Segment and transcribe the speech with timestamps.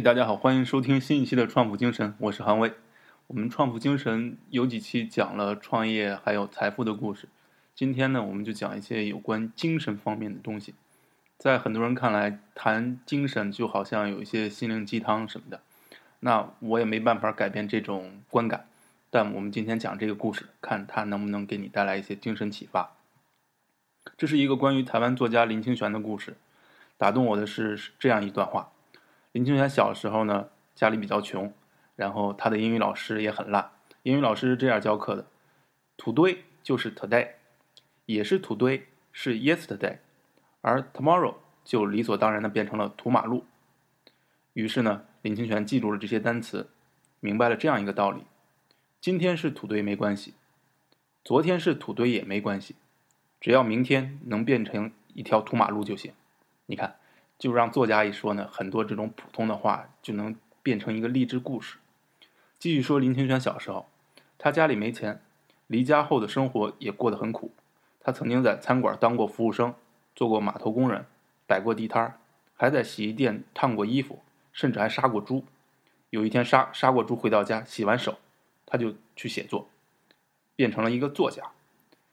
[0.00, 2.72] 大家好，欢迎收听新一期的创富精神，我是韩威。
[3.26, 7.28] 我们创富精神有几期讲了创业还有财富的故事，
[7.74, 10.74] 今天呢，我们就讲一些有关精神方面的东西。
[11.36, 15.60] 在很多人看来，谈精神就好像有一些心灵鸡汤什么的，
[16.20, 18.68] 那我也没办法改变这种观感。
[19.10, 22.92] 但我们今天讲这个故事，看它能不能给你带来一些精神启发。
[24.16, 26.36] 这是一个关于台湾作家林清玄的故事。
[26.96, 28.70] 打动我的是这样一段话。
[29.32, 31.52] 林清玄小时候呢，家里比较穷，
[31.96, 33.70] 然后他的英语老师也很烂。
[34.02, 35.26] 英语老师是这样教课的：
[35.98, 37.32] 土堆就是 today，
[38.06, 39.98] 也是土堆是 yesterday，
[40.62, 43.44] 而 tomorrow 就理所当然的变成了土马路。
[44.54, 46.70] 于是呢，林清玄记住了这些单词，
[47.20, 48.22] 明白了这样一个道理：
[49.00, 50.32] 今天是土堆没关系，
[51.22, 52.74] 昨天是土堆也没关系，
[53.40, 56.14] 只要明天能变成一条土马路就行。
[56.64, 56.96] 你看。
[57.38, 61.78] 就让作家一说呢，很多这种普通的话就能变成一个励志故事。
[62.58, 63.86] 继续说林清玄小时候，
[64.36, 65.22] 他家里没钱，
[65.68, 67.52] 离家后的生活也过得很苦。
[68.00, 69.74] 他曾经在餐馆当过服务生，
[70.16, 71.06] 做过码头工人，
[71.46, 72.18] 摆过地摊
[72.56, 74.20] 还在洗衣店烫过衣服，
[74.52, 75.44] 甚至还杀过猪。
[76.10, 78.18] 有一天杀杀过猪回到家，洗完手，
[78.66, 79.68] 他就去写作，
[80.56, 81.52] 变成了一个作家。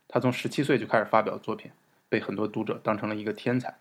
[0.08, 1.72] 他从十七岁就开始发表作品，
[2.08, 3.78] 被很多读者当成了一个天才。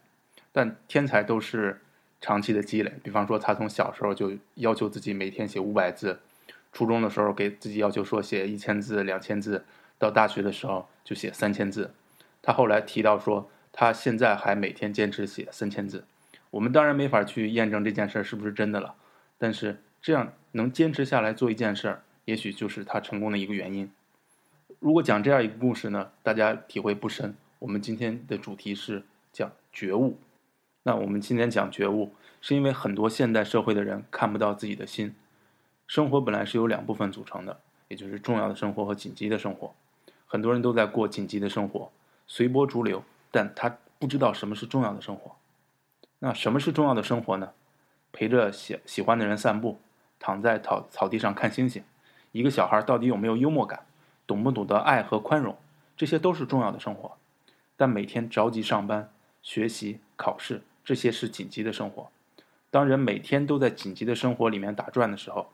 [0.56, 1.80] 但天才都是
[2.20, 6.20] 长期的积累，比方说他从小时候就要求自己每天写五百字，
[6.72, 9.64] 初中的时候给自己要求说写一千字、两千字，
[9.98, 11.92] 到大学的时候就写三千字。
[12.41, 16.05] 他后来提到说，他现在还每天坚持写三千字。
[16.52, 18.94] 我们当然没法去验证这件事是不是真的了，
[19.36, 23.91] 但是这样能坚持下来做一件事儿，也许就是他成功的一个原因。
[24.78, 27.34] 如果讲这样一个故事呢，大家体会不深。
[27.58, 29.02] 我们今天的主题是
[29.33, 30.17] 讲觉悟。
[30.86, 32.12] 那我们今天讲觉悟，
[32.42, 35.14] 是因为很多现代社会的人看不到自己的心。
[35.86, 37.58] 生活本来是由两部分组成的，
[37.89, 39.74] 也就是重要的生活和紧急的生活。
[40.27, 41.90] 很多人都在过紧急的生活，
[42.27, 45.34] 随波逐流，但他不知道什么是重要的生活。
[46.18, 47.52] 那什么是重要的生活呢？
[48.12, 49.78] 陪着喜喜欢的人散步，
[50.20, 51.83] 躺在草草地上看星星。
[52.33, 53.86] 一个小孩到底有没有幽默感，
[54.27, 55.56] 懂不懂得爱和宽容，
[55.96, 57.16] 这些都是重要的生活。
[57.74, 59.11] 但每天着急上班、
[59.42, 60.61] 学习、考试。
[60.84, 62.11] 这些是紧急的生活。
[62.70, 65.50] 当人每天都在紧急的生活里面打转的时候，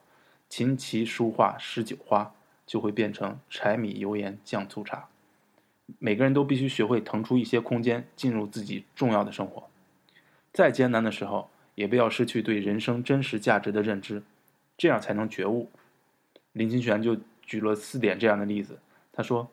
[0.49, 2.35] 琴棋书画诗酒花
[2.67, 5.09] 就会变成柴米油盐酱醋茶。
[5.99, 9.69] 每个人都必须学会腾出一些空间，进入自己重要的生活。
[10.53, 14.23] 再艰难的时候，也不要失去对人生真实价值的认知，
[14.79, 15.71] 这样才能觉悟。
[16.53, 18.79] 林清玄就举了四点这样的例子。
[19.13, 19.51] 他说：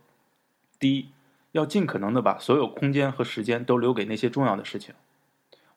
[0.80, 1.10] 第一，
[1.52, 4.96] 要尽可能的把所有空间和时间都留给那些重要的事情。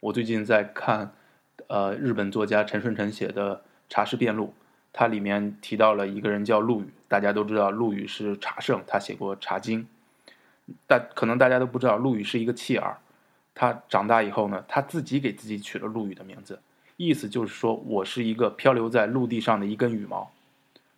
[0.01, 1.13] 我最近在看，
[1.69, 3.57] 呃，日本作家陈顺臣写的
[3.89, 4.47] 《茶事变录》，
[4.93, 6.89] 它里面提到了一个人叫陆羽。
[7.07, 9.83] 大家都知道陆羽是茶圣，他写过《茶经》。
[10.87, 12.97] 但可能大家都不知道，陆羽是一个弃儿。
[13.55, 16.61] 他长大以后呢，他自己给自己取了陆羽的名字，
[16.97, 20.33] 意思就是说我是一个漂流在陆地上的一根羽毛。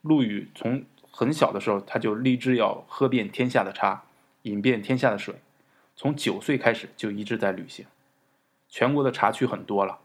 [0.02, 4.04] 陆羽从很小的时候，他就立志要喝遍天下的茶，
[4.42, 5.34] 饮遍天下的水。
[5.96, 7.84] 从九岁开始就一直在旅行。
[8.72, 9.98] 全国的茶区很多了，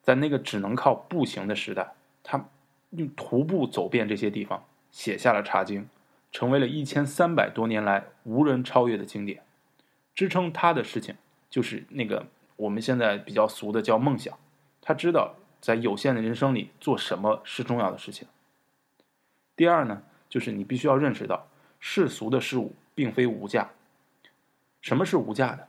[0.00, 1.92] 在那个只能靠步行的时代，
[2.24, 2.48] 他
[2.92, 5.82] 用徒步走遍这些地方，写下了《茶经》，
[6.32, 9.42] 成为了一千三百多年来无人超越的经典。
[10.14, 11.14] 支撑他的事情，
[11.50, 14.38] 就是那个我们现在比较俗的叫梦想。
[14.80, 18.26] 他知道在有限的人生里做什么是重要的事情。
[19.54, 21.48] 第二呢，就是你必须要认识到
[21.78, 23.72] 世俗的事物并非无价。
[24.80, 25.68] 什么是无价的？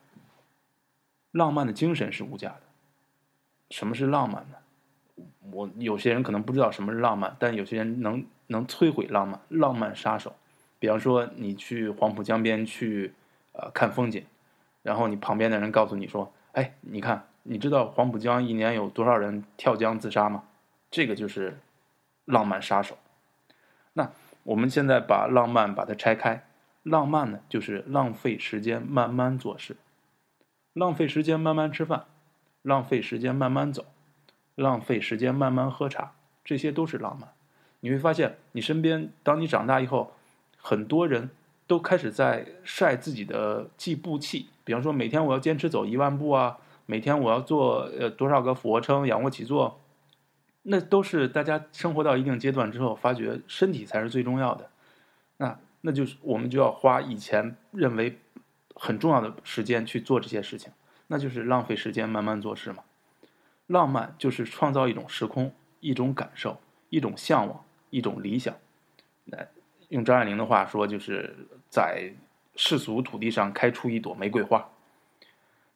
[1.38, 2.62] 浪漫的精神是无价的。
[3.70, 4.58] 什么是浪漫呢？
[5.52, 9.40] 我有些人可能不知道什么是浪漫，但有些人能能摧毁浪漫。
[9.50, 10.36] 浪漫杀手，
[10.80, 13.14] 比方说你去黄浦江边去，
[13.52, 14.26] 呃，看风景，
[14.82, 20.44] 然后你旁边的人告诉你说：“哎，你看，你知道黄浦江一年有多少人跳江自杀吗？”
[20.90, 21.60] 这个就是
[22.26, 22.98] 浪漫杀手。
[23.94, 24.12] 那
[24.44, 26.46] 我们现在把浪漫把它拆开，
[26.84, 29.76] 浪漫呢，就是浪费时间慢慢做事。
[30.78, 32.06] 浪费时间慢慢吃饭，
[32.62, 33.84] 浪费时间慢慢走，
[34.54, 36.14] 浪费时间慢慢喝茶，
[36.46, 37.30] 这些都是浪漫。
[37.80, 40.14] 你会发现，你身边，当你长大以后，
[40.56, 41.32] 很多人
[41.66, 49.80] 都开始在晒自己的计步器，比方说每天我要坚持走一万步啊，每天我要做呃多少个俯卧撑、仰卧起坐，
[50.62, 54.70] 那都是大家生活到一定阶段之后，发觉身体才是最重要的。
[55.38, 58.20] 那那就是我们就要花以前认为。
[58.80, 60.72] 很重要的时间去做这些事情，
[61.08, 62.84] 那就是浪费时间慢慢做事嘛。
[63.66, 66.58] 浪漫就是创造一种时空，一种感受、
[66.90, 68.56] 一种向往、一种理想。
[69.26, 69.38] 那
[69.90, 71.36] 用张爱玲的话说，就是
[71.70, 72.14] 在
[72.56, 74.70] 世俗土地上开出一朵玫瑰花。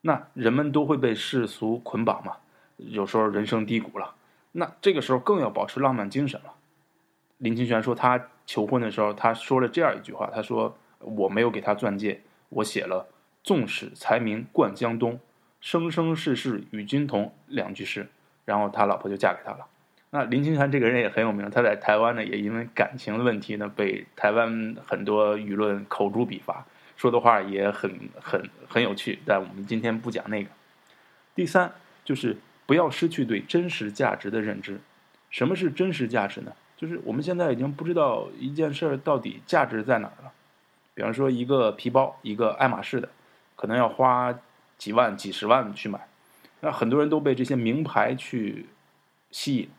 [0.02, 2.38] 那人们都会被世俗捆绑嘛，
[2.78, 4.16] 有时候人生低谷了，
[4.54, 6.54] 那这个时候更要保持浪漫精神了。
[7.38, 12.22] 林清玄说，他求婚的时候，他说了这样一句话，他说：“我没有给他钻戒，
[12.52, 13.08] 我写了
[13.44, 15.20] ‘纵使才名冠江东，
[15.60, 18.08] 生生世世与君同’两句诗。”
[18.46, 19.66] 然后他老婆就嫁给他了。
[20.10, 26.66] 那林清玄这个人也很有名，他在台湾呢，也因为感情的问题呢，被台湾很多舆论口诛笔伐。
[26.98, 27.90] 说的话也很
[28.20, 30.50] 很很有趣，但我们今天不讲那个。
[31.34, 31.72] 第三
[32.04, 34.80] 就是不要失去对真实价值的认知。
[35.30, 36.52] 什么是真实价值呢？
[36.76, 40.21] 就是我们现在已经不知道一件事儿到底价值在哪儿。
[41.02, 43.10] 比方说一个皮包，一个爱马仕的，
[43.56, 44.40] 可能要花
[44.78, 46.08] 几万、几十万去买。
[46.60, 48.70] 那很多人都被这些名牌去
[49.32, 49.70] 吸引，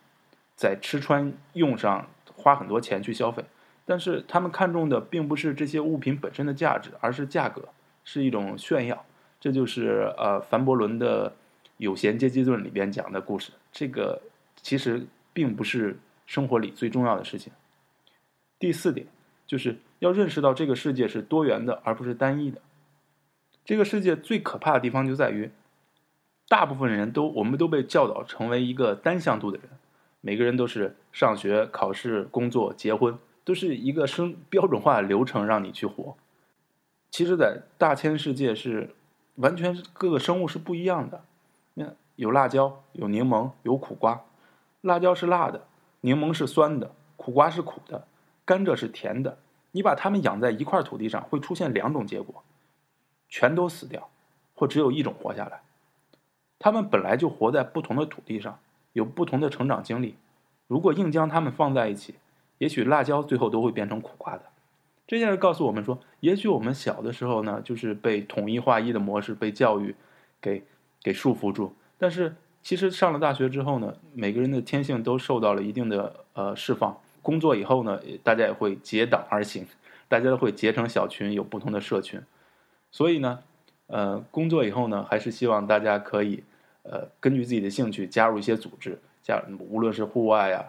[0.57, 3.45] 在吃穿用上花很多钱去消费。
[3.85, 7.69] 但是他们看重的并不是这些物品本身的价值，而是价格，
[8.03, 9.05] 是一种炫耀。
[9.39, 11.31] 这就是呃凡伯伦的
[11.77, 13.53] 《有闲阶级论》里边讲的故事。
[13.71, 14.21] 这个
[14.61, 15.97] 其实并不是
[16.27, 17.53] 生活里最重要的事情。
[18.59, 19.07] 第四点
[19.53, 22.63] 就是要认识到这个世界是多元的，而不是单一的。
[23.67, 25.51] 这个世界最可怕的地方就在于，
[26.49, 29.69] 大部分人都我们都被教导成为一个单向度的人，
[30.23, 33.19] 每个人都是上学、考试、工作、结婚。
[33.45, 36.17] 都是一个生标准化的流程让你去活，
[37.11, 38.95] 其实，在大千世界是
[39.35, 41.25] 完全各个生物是不一样的。
[41.75, 44.23] 那有辣椒，有柠檬，有苦瓜。
[44.81, 45.67] 辣椒是辣的，
[46.03, 48.07] 柠檬是酸的，苦瓜是苦的，
[48.45, 49.39] 甘蔗是甜的。
[49.75, 52.43] 你把它们养在一块土地上，会出现两种结果：
[53.29, 54.11] 全都死掉，
[54.55, 55.63] 或只有一种活下来。
[56.59, 58.59] 它们本来就活在不同的土地上，
[58.93, 60.17] 有不同的成长经历。
[60.67, 62.17] 如果硬将它们放在一起，
[62.59, 64.43] 也许辣椒最后都会变成苦瓜的，
[65.07, 69.97] 这件事告诉我们说，也许我们小的时候呢，就是被统一划一的模式被教育，
[70.41, 70.63] 给
[71.03, 71.75] 给束缚住。
[71.99, 76.99] 但是其实上了大学之后呢，每个人的天性都受到了一定的呃释放。
[77.23, 79.67] 工作以后呢，大家也会结党而行，
[80.09, 82.21] 大家都会结成小群，有不同的社群。
[82.91, 83.39] 所以呢，
[83.87, 86.43] 呃，工作以后呢，还是希望大家可以
[86.83, 90.67] 呃根据自己的兴趣加入一些组织，加无论是户外呀，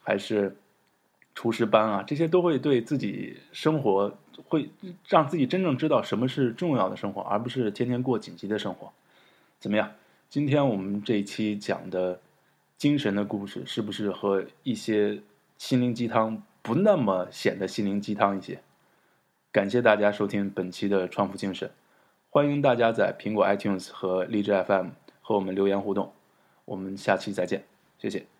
[0.00, 0.56] 还是。
[1.34, 4.12] 厨师班啊，这些都会对自己生活
[4.48, 4.68] 会
[5.06, 8.92] 让自己真正知道什么是重要的生活，而不是天天过紧急的生活。
[9.60, 9.92] 怎么样？
[10.28, 12.18] 今天我们这一期讲的
[12.76, 15.20] 精神的故事，是不是和一些
[15.58, 18.60] 心灵鸡汤不那么显得心灵鸡汤一些？
[19.50, 21.68] 感谢大家收听本期的创富精神，
[22.30, 24.90] 欢迎大家在苹果 iTunes 和荔枝 FM
[25.20, 26.12] 和我们留言互动。
[26.64, 27.64] 我们下期再见，
[27.98, 28.37] 谢谢。